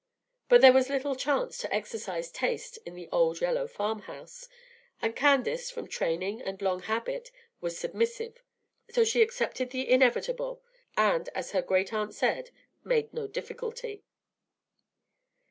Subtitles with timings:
[0.49, 4.49] But there was little chance to exercise taste in the old yellow farm house,
[4.99, 8.41] and Candace, from training and long habit, was submissive;
[8.89, 10.63] so she accepted the inevitable,
[10.97, 12.49] and, as her great aunt said,
[12.83, 14.03] "made no difficulty."